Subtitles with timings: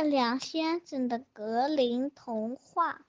[0.00, 3.02] 月亮先生的格林童话。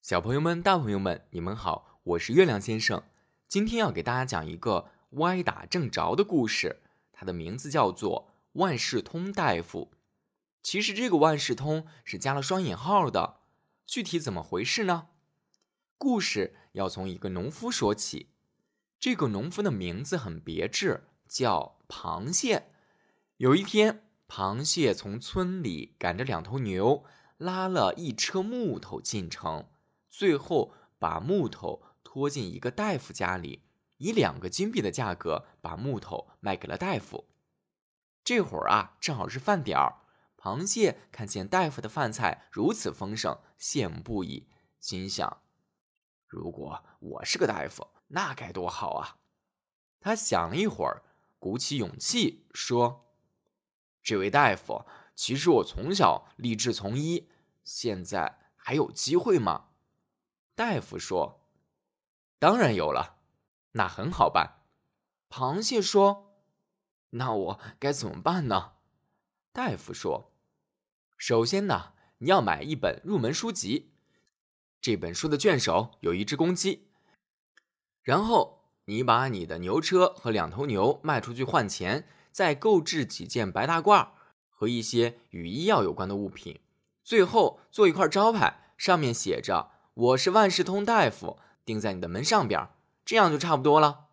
[0.00, 3.02] 小朋友们、大朋友们，你们好，我是月亮先生。
[3.46, 6.80] 今天要给大家讲一个歪打正着的故事，
[7.12, 9.90] 它的名字叫做《万事通大夫》。
[10.62, 13.40] 其实这个万事通是加了双引号的，
[13.84, 15.08] 具体怎么回事呢？
[15.98, 18.30] 故事要从一个农夫说起。
[18.98, 22.70] 这个农夫的名字很别致，叫螃蟹。
[23.36, 24.06] 有一天，
[24.36, 27.04] 螃蟹从村里赶着两头牛，
[27.36, 29.68] 拉了一车木头进城。
[30.10, 33.62] 最后把木头拖进一个大夫家里，
[33.98, 37.28] 以两个金币的价格把木头卖给了大夫。
[38.24, 40.00] 这会儿啊，正好是饭点儿。
[40.36, 44.48] 螃蟹看见大夫的饭菜如此丰盛，羡慕不已，
[44.80, 45.42] 心想：
[46.26, 49.18] 如果我是个大夫，那该多好啊！
[50.00, 51.04] 他想一会儿，
[51.38, 53.03] 鼓起勇气说
[54.04, 54.84] ：“这位大夫，
[55.16, 57.28] 其实我从小立志从医，
[57.64, 59.70] 现在还有机会吗？”
[60.54, 61.48] 大夫说
[62.38, 63.16] ：“当然有了，
[63.72, 64.60] 那很好办。”
[65.30, 66.36] 螃蟹说
[67.10, 68.74] ：“那我该怎么办呢？”
[69.52, 70.32] 大夫说
[71.16, 73.94] ：“首先呢，你要买一本入门书籍，
[74.80, 76.88] 这本书的卷首有一只公鸡。
[78.02, 84.08] 然后你把你的牛车和两头牛卖出去换钱，再购置几件白大褂
[84.50, 86.58] 和一些与医药有关的物品，
[87.04, 92.70] 最后做一块招牌，上面写着。”我是万事通大夫，钉在你的门上边，
[93.04, 94.06] 这样就差不多了。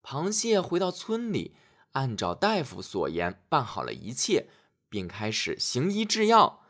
[0.00, 1.56] 螃蟹回到村里，
[1.90, 4.46] 按照大夫所言办好了一切，
[4.88, 6.62] 并开始行医制药。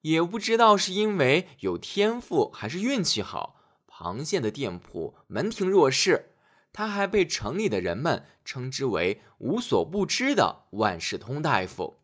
[0.00, 6.29] 也不知道是因为有天赋还是运气好，螃蟹的店铺门庭若市，
[6.72, 12.00] 他还被城里的人们称之为无所不知的万事通大夫。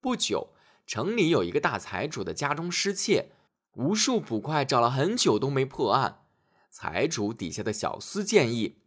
[0.00, 0.54] 不久，
[0.86, 3.32] 城里有一个大财主的家中失窃。
[3.74, 6.22] 无数捕快找了很久都没破案，
[6.70, 8.78] 财主底下的小厮建议：“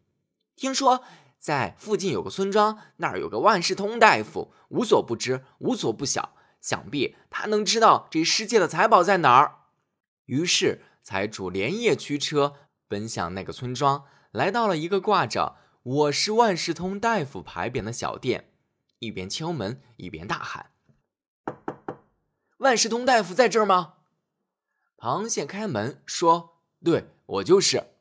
[0.57, 1.03] 听说
[1.39, 9.59] 在附近有个村庄，那儿有个万事通大夫，无所不知，无所不晓，想必他能知道这世界的财宝在哪儿。”
[10.27, 12.55] 于是财主连夜驱车
[12.93, 18.51] 奔向那个村庄，来到了一个挂着“我是万事通大夫”牌匾的小店，
[18.99, 20.69] 一边敲门一边大喊
[22.59, 23.95] ：“万事通大夫在这儿吗？”
[24.95, 27.95] 螃蟹开门说：“对我就是。”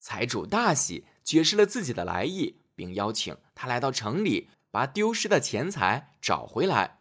[0.00, 7.00] 财主大喜，解释了自己的来意，并邀请他来到城里，把丢失的钱财找回来。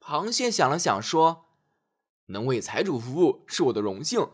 [0.00, 1.46] 螃蟹想了想说
[2.26, 4.28] ：“能为财主服务是我的荣幸，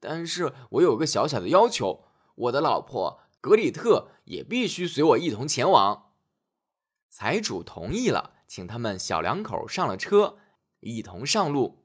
[0.00, 6.14] 但是我有个小小的要求，我的老婆格里特也必须随我一同前往。”
[7.08, 10.38] 财主同意了，请他们小两口上了车，
[10.80, 11.84] 一同上路。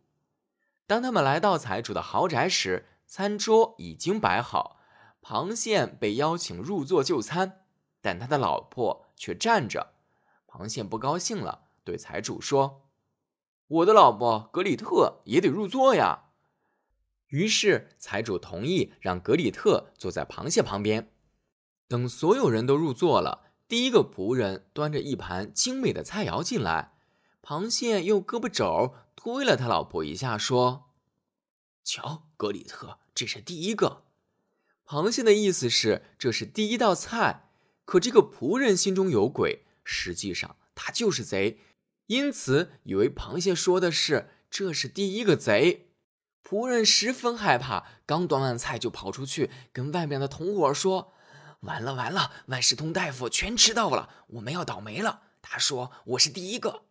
[0.88, 4.78] 当他们来到财主的豪宅时，餐桌已经摆好，
[5.22, 7.66] 螃蟹被邀请入座就餐，
[8.02, 9.94] 但他的老婆却站着。
[10.48, 12.84] 螃蟹不高兴了，对财主说
[13.68, 16.25] ：“我的老婆格里特也得入座呀。”
[17.36, 21.12] 于是财主同意让格里特坐在螃蟹旁边。
[21.90, 26.94] 等所有人都入座了，第一个仆人端着一盘精美的菜肴进来。
[27.42, 30.86] 螃蟹用胳膊肘推了他老婆一下，说
[31.84, 34.06] ：“瞧，格里特，这是第一个。”
[34.88, 37.50] 螃蟹的意思是这是第一道菜。
[37.84, 41.60] 可这个仆人心中有鬼，实际上他就是贼，
[42.08, 45.90] 因此以为螃蟹说的是这是第一个贼。
[46.48, 51.12] 仆人十分害怕，刚端完菜就跑出去跟外面的同伙说
[51.62, 56.84] ：“完了完了，万事通大夫全迟到了，我们要倒霉了。”他说：“我是第一个。”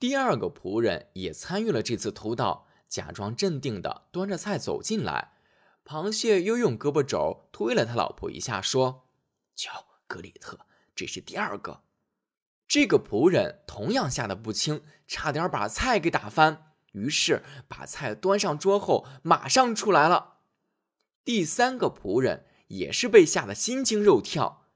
[0.00, 5.32] 第二个仆人也参与了这次偷盗，假装镇定的端着菜走进来。
[5.84, 9.06] 螃蟹又用胳膊肘推了他老婆一下，说
[9.54, 10.60] ：“瞧，格里特，
[10.96, 11.82] 这是第二个。”
[12.66, 16.73] 这个仆人同样吓得不轻，差点把菜给打翻。
[16.94, 20.38] 于是把菜端上桌后，马上出来了。
[21.24, 24.66] 第三个仆人也是被吓得心惊肉跳。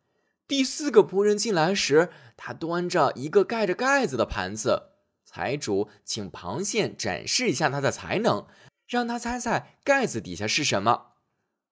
[0.47, 4.93] 第四个仆人进来时，他端着一个盖着盖子的盘子。
[5.25, 8.47] 财主请螃蟹展示一下他的才能，
[8.87, 11.13] 让他猜猜盖子底下是什么。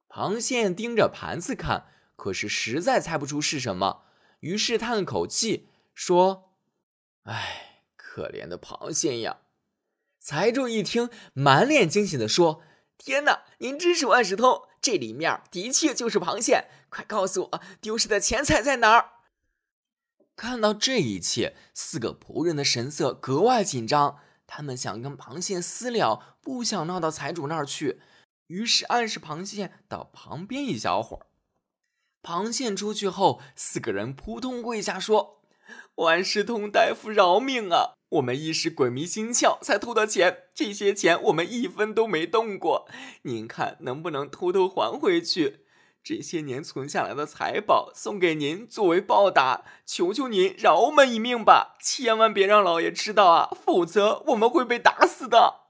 [0.09, 4.03] 螃蟹盯着盘子看，可是实在猜不出是什么，
[4.41, 6.53] 于是叹了口气说
[7.25, 9.39] ：“哎，可怜的螃蟹呀！”
[10.29, 12.61] 财主一听，满脸惊喜地说
[12.99, 14.63] ：“天哪，您真是万事通！
[14.83, 19.11] 这里面的确就是螃蟹，快告诉我，丢失的钱财在哪儿？”
[20.35, 24.19] 看到这一切，四个仆人的神色格外紧张。
[24.49, 28.01] 他们想跟螃蟹私了，不想闹到财主那儿去，
[28.49, 31.27] 于是暗示螃蟹到旁边一小会儿。
[32.25, 35.45] 螃蟹出去后，四个人扑通跪下说
[35.95, 37.95] ：“万事通大夫饶命啊！
[38.11, 42.89] 我们一时鬼迷心窍才偷的钱，这些钱我们一分都没动过。
[43.23, 45.61] 您看能不能偷偷还回去？”
[46.05, 51.77] 这些年存下来的财宝送给您作为报答，求求您饶我们一命吧！
[51.83, 55.63] 千万别让老爷知道啊，否则我们会被打死的。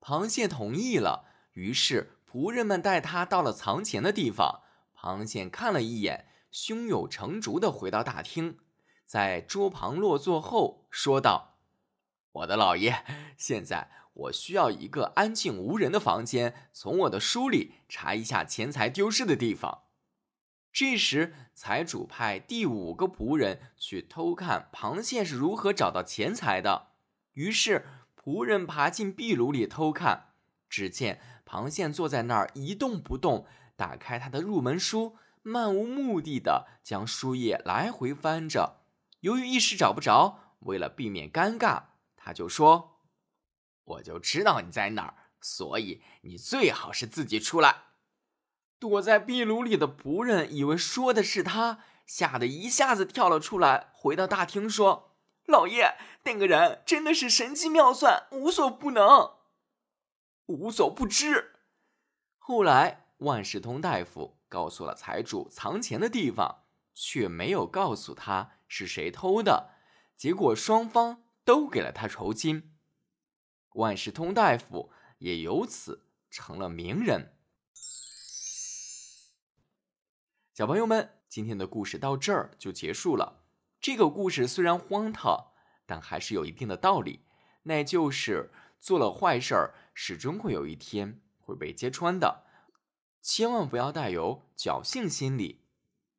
[0.00, 1.24] 螃蟹同意了，
[1.54, 4.60] 于是仆人们带他到了藏钱的地方。
[4.96, 8.58] 螃蟹看了一眼，胸有成竹地回到大厅，
[9.08, 11.56] 在桌旁落座后说道
[12.30, 13.04] ：“我的老爷，
[13.38, 19.84] 现在。”我需要一个安静无人的房间，从我的书里查一下钱财丢失的地方。
[20.72, 26.88] 这时，财主派第五个仆人去偷看螃蟹是如何找到钱财的。
[27.34, 27.86] 于是，
[28.20, 30.32] 仆人爬进壁炉里偷看，
[30.68, 33.46] 只见螃蟹坐在那儿一动不动，
[33.76, 38.80] 打开他的入门书，漫无目的的将书页来回翻着。
[39.20, 41.84] 由于一时找不着，为了避免尴尬，
[42.16, 43.00] 他就说。
[43.84, 47.84] 我就知道你在哪儿，所以你最好是自己出来。
[48.78, 55.16] 躲在壁炉里的仆人以为说的是他，吓得一下子跳了出来，回到大厅说
[55.48, 59.36] ：“老爷，那个人真的是神机妙算，无所不能，
[60.46, 61.54] 无所不知。”
[62.36, 66.64] 后来，万事通大夫告诉了财主藏钱的地方，
[66.94, 69.70] 却没有告诉他是谁偷的，
[70.16, 72.76] 结果双方都给了他酬金。
[73.74, 77.34] 万事通大夫也由此成了名人。
[80.52, 83.44] 小朋友们，今天的故事到这儿就结束了。
[83.80, 85.52] 这个故事虽然荒唐，
[85.86, 87.24] 但还是有一定的道理，
[87.62, 92.44] 那就是做了坏事儿，始终会有一天会被揭穿的。
[93.22, 95.67] 千万不要带有侥幸心理。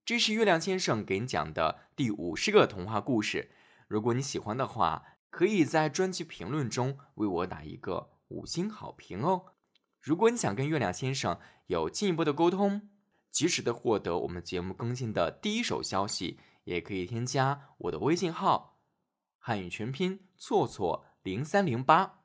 [0.10, 3.52] 这是月亮先生给你讲的第五十个童话故事。
[3.88, 9.54] 如果你喜欢的话，可以在专辑评论中为我打一个五星好评哦！
[10.02, 12.90] 如果你想跟月亮先生有进一步的沟通，
[13.30, 18.80] 及时的获得我们节目更新的第一手消息，也可以添加我的微信号
[19.38, 22.22] “汉语全拼错错零三零八”，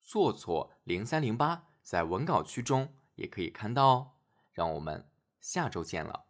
[0.00, 4.10] 错错零三零八，在文稿区中也可以看到哦。
[4.52, 5.10] 让我们
[5.40, 6.29] 下周见了。